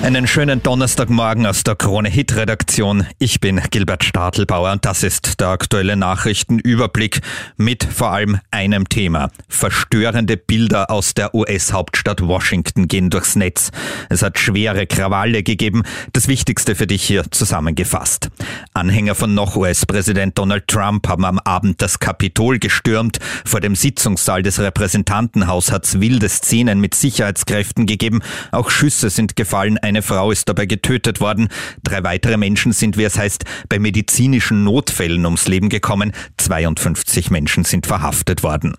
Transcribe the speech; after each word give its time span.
Einen 0.00 0.28
schönen 0.28 0.62
Donnerstagmorgen 0.62 1.44
aus 1.44 1.64
der 1.64 1.74
Krone 1.74 2.08
Hit 2.08 2.36
Redaktion. 2.36 3.04
Ich 3.18 3.40
bin 3.40 3.60
Gilbert 3.70 4.04
Stadelbauer 4.04 4.70
und 4.70 4.84
das 4.84 5.02
ist 5.02 5.40
der 5.40 5.48
aktuelle 5.48 5.96
Nachrichtenüberblick 5.96 7.20
mit 7.56 7.82
vor 7.82 8.12
allem 8.12 8.38
einem 8.52 8.88
Thema. 8.88 9.28
Verstörende 9.48 10.36
Bilder 10.36 10.92
aus 10.92 11.14
der 11.14 11.34
US-Hauptstadt 11.34 12.22
Washington 12.22 12.86
gehen 12.86 13.10
durchs 13.10 13.34
Netz. 13.34 13.70
Es 14.08 14.22
hat 14.22 14.38
schwere 14.38 14.86
Krawalle 14.86 15.42
gegeben. 15.42 15.82
Das 16.12 16.28
Wichtigste 16.28 16.76
für 16.76 16.86
dich 16.86 17.02
hier 17.02 17.24
zusammengefasst. 17.32 18.30
Anhänger 18.74 19.16
von 19.16 19.34
noch 19.34 19.56
US-Präsident 19.56 20.38
Donald 20.38 20.68
Trump 20.68 21.08
haben 21.08 21.24
am 21.24 21.40
Abend 21.40 21.82
das 21.82 21.98
Kapitol 21.98 22.60
gestürmt. 22.60 23.18
Vor 23.44 23.60
dem 23.60 23.74
Sitzungssaal 23.74 24.44
des 24.44 24.60
Repräsentantenhaus 24.60 25.72
hat 25.72 25.86
es 25.86 26.00
wilde 26.00 26.28
Szenen 26.28 26.80
mit 26.80 26.94
Sicherheitskräften 26.94 27.86
gegeben. 27.86 28.22
Auch 28.52 28.70
Schüsse 28.70 29.10
sind 29.10 29.34
gefallen. 29.34 29.76
Eine 29.88 30.02
Frau 30.02 30.30
ist 30.30 30.46
dabei 30.50 30.66
getötet 30.66 31.18
worden. 31.18 31.48
Drei 31.82 32.04
weitere 32.04 32.36
Menschen 32.36 32.72
sind, 32.72 32.98
wie 32.98 33.04
es 33.04 33.16
heißt, 33.16 33.46
bei 33.70 33.78
medizinischen 33.78 34.62
Notfällen 34.62 35.24
ums 35.24 35.48
Leben 35.48 35.70
gekommen. 35.70 36.12
52 36.36 37.30
Menschen 37.30 37.64
sind 37.64 37.86
verhaftet 37.86 38.42
worden. 38.42 38.74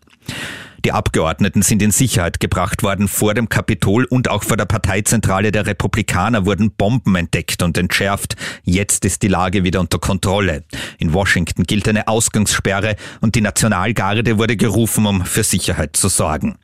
Die 0.85 0.91
Abgeordneten 0.91 1.63
sind 1.63 1.81
in 1.81 1.89
Sicherheit 1.89 2.39
gebracht 2.39 2.83
worden. 2.83 3.07
Vor 3.07 3.33
dem 3.33 3.49
Kapitol 3.49 4.05
und 4.05 4.29
auch 4.29 4.43
vor 4.43 4.55
der 4.55 4.65
Parteizentrale 4.65 5.51
der 5.51 5.65
Republikaner 5.65 6.45
wurden 6.45 6.69
Bomben 6.71 7.15
entdeckt 7.15 7.63
und 7.63 7.75
entschärft. 7.75 8.35
Jetzt 8.63 9.03
ist 9.03 9.23
die 9.23 9.29
Lage 9.29 9.63
wieder 9.63 9.79
unter 9.79 9.97
Kontrolle. 9.97 10.63
In 10.99 11.11
Washington 11.11 11.63
gilt 11.63 11.89
eine 11.89 12.07
Ausgangssperre 12.07 12.97
und 13.19 13.33
die 13.33 13.41
Nationalgarde 13.41 14.37
wurde 14.37 14.57
gerufen, 14.57 15.07
um 15.07 15.25
für 15.25 15.43
Sicherheit 15.43 15.97
zu 15.97 16.07
sorgen. 16.07 16.59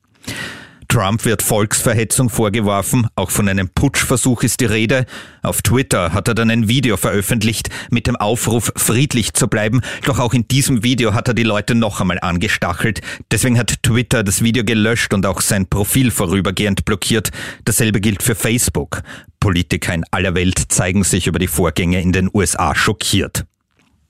Trump 0.95 1.25
wird 1.25 1.41
Volksverhetzung 1.41 2.29
vorgeworfen, 2.29 3.07
auch 3.17 3.29
von 3.29 3.49
einem 3.49 3.67
Putschversuch 3.67 4.43
ist 4.43 4.61
die 4.61 4.65
Rede. 4.65 5.05
Auf 5.43 5.61
Twitter 5.61 6.13
hat 6.13 6.29
er 6.29 6.35
dann 6.35 6.49
ein 6.49 6.69
Video 6.69 6.95
veröffentlicht 6.95 7.67
mit 7.91 8.07
dem 8.07 8.15
Aufruf, 8.15 8.71
friedlich 8.77 9.33
zu 9.33 9.49
bleiben. 9.49 9.81
Doch 10.05 10.19
auch 10.19 10.33
in 10.33 10.47
diesem 10.47 10.85
Video 10.85 11.13
hat 11.13 11.27
er 11.27 11.33
die 11.33 11.43
Leute 11.43 11.75
noch 11.75 11.99
einmal 11.99 12.19
angestachelt. 12.21 13.01
Deswegen 13.29 13.59
hat 13.59 13.83
Twitter 13.83 14.23
das 14.23 14.41
Video 14.41 14.63
gelöscht 14.63 15.13
und 15.13 15.25
auch 15.25 15.41
sein 15.41 15.67
Profil 15.67 16.11
vorübergehend 16.11 16.85
blockiert. 16.85 17.31
Dasselbe 17.65 17.99
gilt 17.99 18.23
für 18.23 18.35
Facebook. 18.35 19.01
Politiker 19.41 19.93
in 19.93 20.05
aller 20.11 20.33
Welt 20.33 20.71
zeigen 20.71 21.03
sich 21.03 21.27
über 21.27 21.39
die 21.39 21.49
Vorgänge 21.49 21.99
in 21.99 22.13
den 22.13 22.29
USA 22.33 22.73
schockiert. 22.73 23.43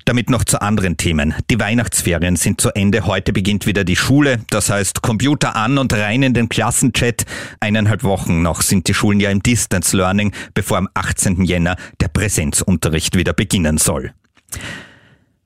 Damit 0.06 0.30
noch 0.30 0.44
zu 0.44 0.61
anderen 0.61 0.98
Themen. 0.98 1.34
Die 1.50 1.59
Weihnachtsferien 1.59 2.36
sind 2.36 2.61
zu 2.61 2.70
Ende. 2.70 3.08
Heute 3.08 3.34
beginnt 3.34 3.66
wieder 3.66 3.84
die 3.84 3.95
Schule. 3.95 4.39
Das 4.52 4.70
heißt, 4.70 5.02
Computer 5.02 5.56
an 5.56 5.80
und 5.80 5.92
rein 5.94 6.22
in 6.22 6.36
den 6.36 6.48
Klassenchat. 6.48 7.25
Eineinhalb 7.59 8.03
Wochen 8.03 8.44
noch 8.44 8.61
sind 8.61 8.88
die 8.88 8.94
Schulen 8.94 9.20
ja 9.20 9.31
im 9.31 9.42
Distance 9.42 9.98
Learning, 9.98 10.31
bevor 10.53 10.78
am 10.78 10.89
18. 10.94 11.44
Jänner 11.44 11.76
der 12.02 12.09
Präsenzunterricht 12.09 13.17
wieder 13.17 13.33
beginnen 13.33 13.80
soll. 13.80 14.14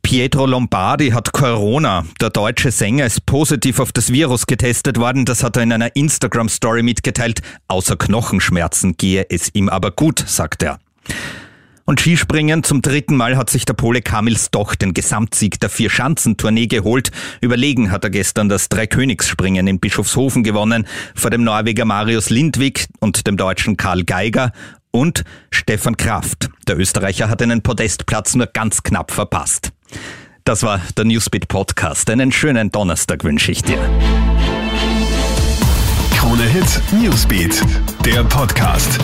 Pietro 0.01 0.45
Lombardi 0.45 1.11
hat 1.11 1.31
Corona. 1.31 2.03
Der 2.19 2.29
deutsche 2.29 2.71
Sänger 2.71 3.05
ist 3.05 3.25
positiv 3.25 3.79
auf 3.79 3.93
das 3.93 4.11
Virus 4.11 4.45
getestet 4.45 4.99
worden. 4.99 5.23
Das 5.23 5.41
hat 5.41 5.55
er 5.55 5.63
in 5.63 5.71
einer 5.71 5.95
Instagram-Story 5.95 6.83
mitgeteilt. 6.83 7.41
Außer 7.69 7.95
Knochenschmerzen 7.95 8.97
gehe 8.97 9.25
es 9.29 9.51
ihm 9.53 9.69
aber 9.69 9.91
gut, 9.91 10.21
sagt 10.27 10.63
er. 10.63 10.79
Und 11.89 12.01
Skispringen 12.01 12.63
zum 12.63 12.83
dritten 12.83 13.15
Mal 13.15 13.35
hat 13.35 13.49
sich 13.49 13.65
der 13.65 13.73
Pole 13.73 14.03
Kamil 14.03 14.37
Stoch 14.37 14.75
den 14.75 14.93
Gesamtsieg 14.93 15.59
der 15.59 15.71
Vier-Schanzentournee 15.71 16.67
geholt. 16.67 17.09
Überlegen 17.41 17.89
hat 17.89 18.03
er 18.03 18.11
gestern 18.11 18.47
das 18.47 18.69
Dreikönigsspringen 18.69 19.65
in 19.65 19.79
Bischofshofen 19.79 20.43
gewonnen, 20.43 20.85
vor 21.15 21.31
dem 21.31 21.43
Norweger 21.43 21.85
Marius 21.85 22.29
Lindwig 22.29 22.85
und 22.99 23.25
dem 23.25 23.37
Deutschen 23.37 23.75
Karl 23.75 24.03
Geiger 24.03 24.51
und 24.91 25.23
Stefan 25.49 25.97
Kraft. 25.97 26.51
Der 26.67 26.77
Österreicher 26.77 27.27
hat 27.27 27.41
einen 27.41 27.63
Podestplatz 27.63 28.35
nur 28.35 28.45
ganz 28.45 28.83
knapp 28.83 29.09
verpasst. 29.09 29.71
Das 30.43 30.61
war 30.61 30.79
der 30.95 31.05
Newsbeat 31.05 31.47
Podcast. 31.47 32.07
Einen 32.11 32.31
schönen 32.31 32.69
Donnerstag 32.71 33.23
wünsche 33.23 33.51
ich 33.51 33.63
dir. 33.63 33.79
Krone 36.15 36.43
Hit 36.43 36.81
Newsbeat, 37.01 37.63
der 38.05 38.23
Podcast. 38.25 38.99